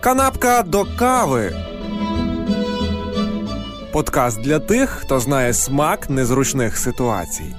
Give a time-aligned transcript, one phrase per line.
[0.00, 1.56] Канапка до кави.
[3.92, 7.54] Подкаст для тих, хто знає смак незручних ситуацій.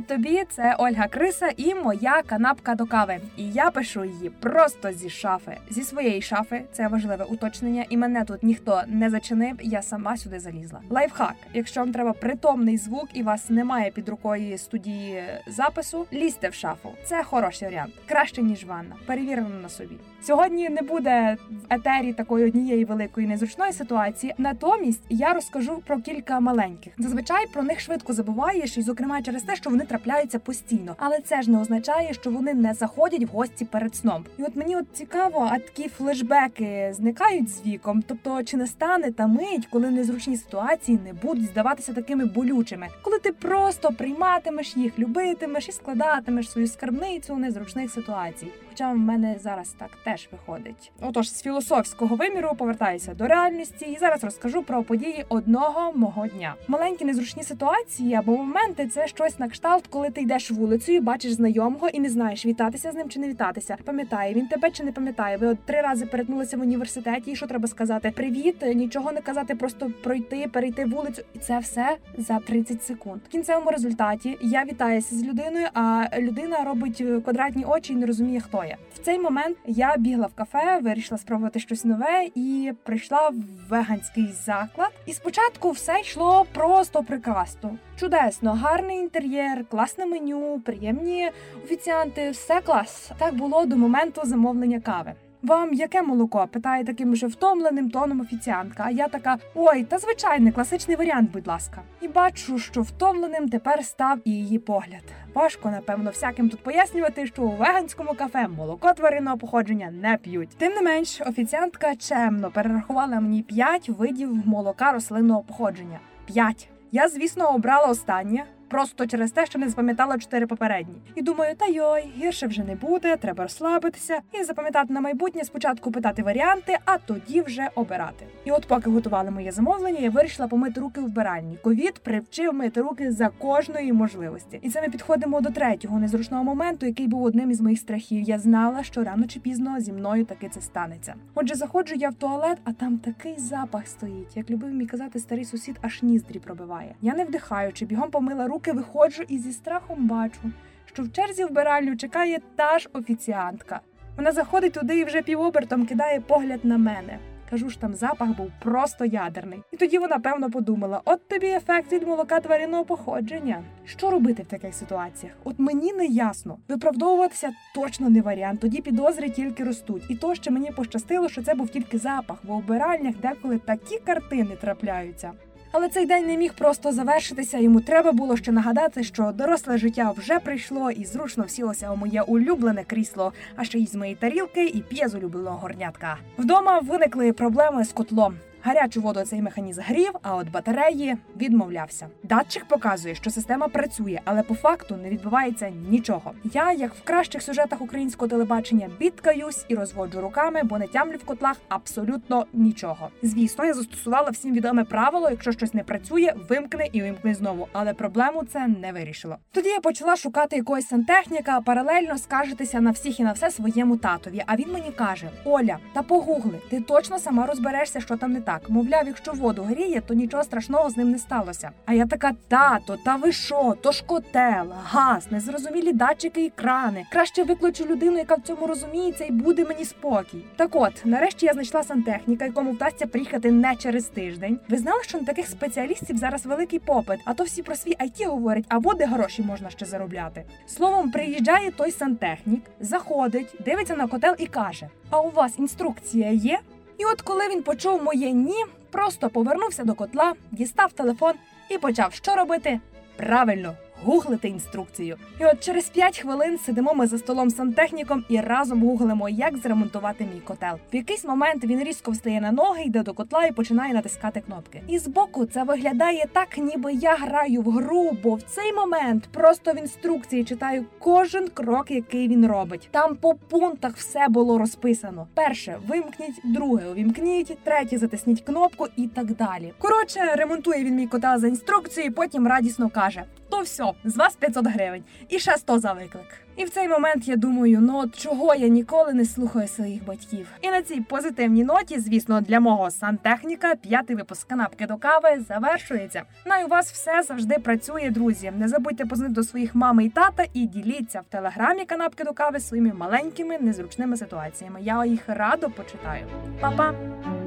[0.00, 0.44] Привіт тобі!
[0.50, 3.20] Це Ольга Криса і моя канапка до кави.
[3.36, 6.62] І я пишу її просто зі шафи, зі своєї шафи.
[6.72, 9.56] Це важливе уточнення, і мене тут ніхто не зачинив.
[9.60, 10.80] Я сама сюди залізла.
[10.90, 11.34] Лайфхак.
[11.54, 16.92] Якщо вам треба притомний звук і вас немає під рукою студії запису, лізьте в шафу.
[17.04, 18.96] Це хороший варіант, краще ніж ванна.
[19.06, 19.96] Перевірено на собі.
[20.22, 24.34] Сьогодні не буде в етері такої однієї великої незручної ситуації.
[24.38, 26.92] Натомість я розкажу про кілька маленьких.
[26.98, 30.94] Зазвичай про них швидко забуваєш, і зокрема через те, що вони трапляються постійно.
[30.98, 34.24] Але це ж не означає, що вони не заходять в гості перед сном.
[34.38, 38.02] І от мені от цікаво, а такі флешбеки зникають з віком.
[38.06, 43.18] Тобто, чи не стане та мить, коли незручні ситуації не будуть здаватися такими болючими, коли
[43.18, 48.48] ти просто прийматимеш їх, любитимеш і складатимеш свою скарбницю у незручних ситуацій.
[48.68, 50.92] Хоча в мене зараз так теж виходить.
[51.00, 56.54] Отож, з філософського виміру повертаюся до реальності і зараз розкажу про події одного мого дня.
[56.68, 61.88] Маленькі незручні ситуації або моменти це щось на кшталт, коли ти йдеш вулицею, бачиш знайомого
[61.88, 63.76] і не знаєш, вітатися з ним чи не вітатися.
[63.84, 65.36] Пам'ятає він тебе чи не пам'ятає.
[65.36, 67.30] Ви от три рази перетнулися в університеті.
[67.30, 68.12] і Що треба сказати?
[68.16, 73.20] Привіт, нічого не казати, просто пройти, перейти вулицю, і це все за 30 секунд.
[73.24, 78.40] В кінцевому результаті я вітаюся з людиною, а людина робить квадратні очі і не розуміє,
[78.40, 78.76] хто я.
[78.94, 83.34] В цей момент я бігла в кафе, вирішила спробувати щось нове і прийшла в
[83.70, 84.90] веганський заклад.
[85.06, 87.76] І спочатку все йшло просто прекрасно.
[87.96, 91.30] Чудесно, гарний інтер'єр, класне меню, приємні
[91.64, 93.10] офіціанти, все клас.
[93.18, 95.12] Так було до моменту замовлення кави.
[95.42, 96.48] Вам яке молоко?
[96.52, 98.82] питає таким вже втомленим тоном офіціантка.
[98.86, 101.82] А я така: ой, та звичайний класичний варіант, будь ласка.
[102.00, 105.02] І бачу, що втомленим тепер став і її погляд.
[105.34, 110.56] Важко, напевно, всяким тут пояснювати, що у веганському кафе молоко тваринного походження не п'ють.
[110.58, 116.00] Тим не менш, офіціантка чемно перерахувала мені п'ять видів молока рослинного походження.
[116.26, 116.68] П'ять.
[116.92, 118.44] Я, звісно, обрала останнє.
[118.70, 120.94] Просто через те, що не запам'ятала чотири попередні.
[121.14, 125.92] І думаю, та йой, гірше вже не буде, треба розслабитися і запам'ятати на майбутнє спочатку
[125.92, 128.26] питати варіанти, а тоді вже обирати.
[128.44, 131.58] І от, поки готували моє замовлення, я вирішила помити руки в вбиральні.
[131.62, 134.58] Ковід привчив мити руки за кожної можливості.
[134.62, 138.22] І це ми підходимо до третього незручного моменту, який був одним із моїх страхів.
[138.22, 141.14] Я знала, що рано чи пізно зі мною таки це станеться.
[141.34, 144.36] Отже, заходжу я в туалет, а там такий запах стоїть.
[144.36, 146.94] Як любив мій казати старий сусід, аж ніздрі пробиває.
[147.00, 150.40] Я не вдихаючи, бігом помила руки руки виходжу і зі страхом бачу,
[150.84, 153.80] що в черзі вбиральню чекає та ж офіціантка.
[154.16, 157.18] Вона заходить туди і вже півобертом кидає погляд на мене.
[157.50, 159.62] Кажу ж, там запах був просто ядерний.
[159.72, 163.62] І тоді вона певно подумала: от тобі ефект від молока тваринного походження.
[163.84, 165.34] Що робити в таких ситуаціях?
[165.44, 166.58] От мені не ясно.
[166.68, 168.60] Виправдовуватися точно не варіант.
[168.60, 170.10] Тоді підозри тільки ростуть.
[170.10, 173.98] І то ще мені пощастило, що це був тільки запах, бо в вбиральнях деколи такі
[173.98, 175.32] картини трапляються.
[175.72, 177.58] Але цей день не міг просто завершитися.
[177.58, 182.22] Йому треба було ще нагадати, що доросле життя вже прийшло і зручно всілося у моє
[182.22, 186.18] улюблене крісло, а ще й з моєї тарілки і п'є з улюбленого горнятка.
[186.38, 188.34] Вдома виникли проблеми з котлом.
[188.62, 192.06] Гарячу воду цей механізм грів, а от батареї відмовлявся.
[192.22, 196.32] Датчик показує, що система працює, але по факту не відбувається нічого.
[196.44, 201.24] Я, як в кращих сюжетах українського телебачення, бідкаюсь і розводжу руками, бо не тямлю в
[201.24, 203.08] котлах абсолютно нічого.
[203.22, 207.68] Звісно, я застосувала всім відоме правило: якщо щось не працює, вимкни і вимкни знову.
[207.72, 209.36] Але проблему це не вирішило.
[209.52, 214.42] Тоді я почала шукати якогось сантехніка, паралельно скаржитися на всіх і на все своєму татові.
[214.46, 218.49] А він мені каже: Оля, та погугли, ти точно сама розберешся, що там не так
[218.50, 218.70] так.
[218.70, 221.70] Мовляв, якщо воду гріє, то нічого страшного з ним не сталося.
[221.86, 223.74] А я така, тато, та ви що?
[223.80, 227.06] То ж котел, газ, незрозумілі датчики і крани.
[227.12, 230.44] Краще викличу людину, яка в цьому розуміється, і буде мені спокій.
[230.56, 234.58] Так от, нарешті я знайшла сантехніка, якому вдасться приїхати не через тиждень.
[234.68, 238.26] Ви знали, що на таких спеціалістів зараз великий попит, а то всі про свій IT
[238.26, 240.44] говорять, а води гроші можна ще заробляти.
[240.66, 246.60] Словом, приїжджає той сантехнік, заходить, дивиться на котел і каже: А у вас інструкція є?
[247.00, 251.32] І от коли він почув моє ні, просто повернувся до котла, дістав телефон
[251.68, 252.80] і почав що робити?
[253.16, 253.74] Правильно,
[254.04, 255.16] гуглити інструкцію.
[255.40, 260.28] І от через 5 хвилин сидимо ми за столом сантехніком і разом гуглимо, як зремонтувати
[260.34, 260.74] мій котел.
[260.92, 264.82] В якийсь момент він різко встає на ноги, йде до котла і починає натискати кнопки.
[264.88, 269.72] І збоку це виглядає так, ніби я граю в гру, бо в цей момент просто
[269.72, 272.88] в інструкції читаю кожен крок, який він робить.
[272.90, 275.26] Там по пунктах все було розписано.
[275.34, 279.72] Перше вимкніть, друге увімкніть, третє затисніть кнопку і так далі.
[279.78, 283.92] Коротше, ремонтує він мій котел за інструкцією, потім радісно каже: то все.
[284.04, 286.26] З вас 500 гривень і ще 100 за виклик.
[286.56, 290.46] І в цей момент я думаю, ну от чого я ніколи не слухаю своїх батьків.
[290.60, 296.22] І на цій позитивній ноті, звісно, для мого сантехніка п'ятий випуск канапки до кави завершується.
[296.46, 298.52] Ну і у вас все завжди працює, друзі.
[298.58, 302.60] Не забудьте позвонити до своїх мами і тата і діліться в телеграмі канапки до кави
[302.60, 304.80] своїми маленькими незручними ситуаціями.
[304.82, 306.26] Я їх радо почитаю.
[306.60, 307.39] Па-па!